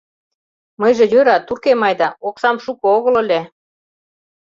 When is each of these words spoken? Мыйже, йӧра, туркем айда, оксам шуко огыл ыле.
Мыйже, 0.81 1.05
йӧра, 1.13 1.37
туркем 1.47 1.81
айда, 1.87 2.09
оксам 2.27 2.57
шуко 2.63 2.85
огыл 2.97 3.15
ыле. 3.23 3.41